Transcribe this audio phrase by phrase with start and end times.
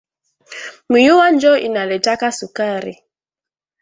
[0.91, 2.93] Myuwa njo inaletaka sukari